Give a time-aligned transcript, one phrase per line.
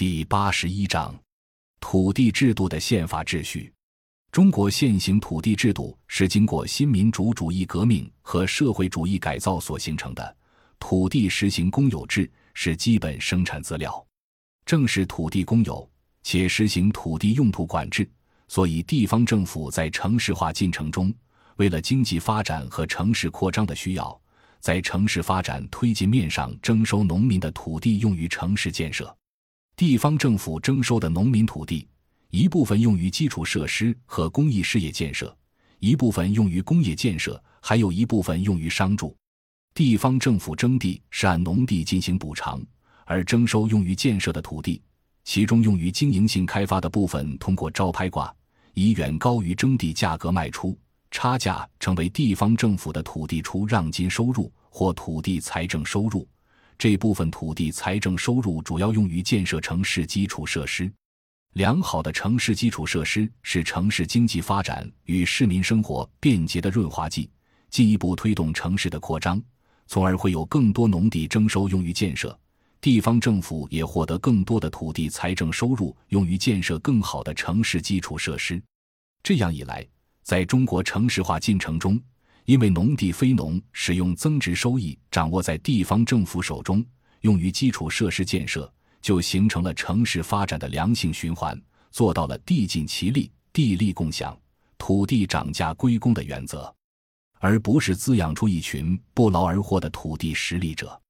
[0.00, 1.14] 第八十一章：
[1.78, 3.70] 土地制度的宪法秩序。
[4.32, 10.36] 中国现行土地制度是经过新民主主义革命和社会主义改造所形成的。
[10.78, 14.02] 土地实行公有制，是基本生产资料。
[14.64, 15.86] 正是土地公有，
[16.22, 18.10] 且实行土地用途管制，
[18.48, 21.12] 所以地方政府在城市化进程中，
[21.56, 24.18] 为了经济发展和城市扩张的需要。
[24.60, 29.14] 在城市发展推进面上征收农民的土地用于城市建设，
[29.80, 31.88] 地方政府征收的农民土地，
[32.28, 35.34] 一部分用于基础设施和公益事业建设，
[35.78, 39.16] 一部分用于工业建设，还有一部分用于商住。
[39.72, 42.62] 地方政府征地是按农地进行补偿，
[43.06, 44.82] 而征收用于建设的土地，
[45.24, 48.30] 其中用于经营性开发的部分，通过招拍挂，
[48.74, 50.78] 以远高于征地价格卖出。
[51.10, 56.28] 差价成为地方政府的土地出让金收入或土地财政收入，
[56.80, 60.90] 这部分土地财政收入主要用于建设城市基础设施。
[61.52, 67.28] 良好的城市基础设施是城市经济发展与市民生活便捷的润滑剂，
[67.68, 69.38] 进一步推动城市的扩张，
[69.88, 72.34] 从而会有更多农地征收用于建设，
[72.80, 78.58] 地方政府也获得更多的土地财政收入用于建设更好的城市基础设施。
[79.22, 79.86] 这样一来。
[80.22, 82.00] 在中国城市化进程中，
[82.50, 86.84] 因为农地非农使用增值收益掌握在地方政府手中，
[87.20, 88.68] 用于基础设施建设，
[89.00, 91.56] 就形成了城市发展的良性循环，
[91.92, 94.36] 做到了地尽其力、地利共享、
[94.76, 96.74] 土地涨价归公的原则，
[97.38, 101.00] 而不是滋养出一群不劳而获的土地实力者。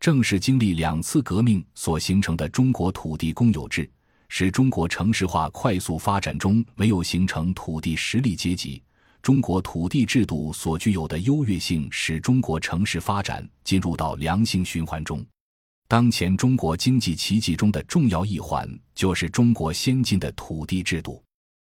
[0.00, 3.88] 正是经历两次革命所形成的中国土地公有制。
[4.32, 8.82] 使中国城市化快速发展中没有形成土地实力阶级，
[9.22, 15.24] 中国土地制度所具有的优越性使中国城市发展进入到良性循环中。
[15.86, 21.22] 当前中国经济奇迹中的重要一环就是中国先进的土地制度。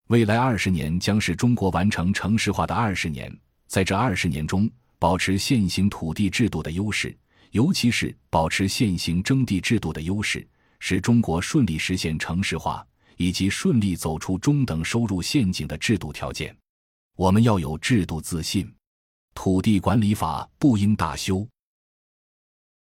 [0.08, 3.36] 未来二十年将是中国完成城市化的二十年，
[3.68, 7.16] 在这二十年中，保持现行土地制度的优势，
[7.52, 10.48] 尤其是保持现行征地制度的优势。
[10.80, 12.86] 使中国顺利实现城市化，
[13.18, 16.56] 以及顺利走出中等收入陷阱的制度条件，
[17.16, 18.70] 我们要有制度自信。
[19.34, 21.48] 土地管理法不应大修。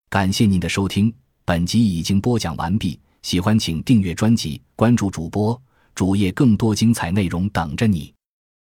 [0.09, 1.13] 感谢您的收听，
[1.43, 2.99] 本集已经播讲完毕。
[3.21, 5.61] 喜欢请订阅专辑，关注主播
[5.93, 8.14] 主页，更多精彩内容等着你。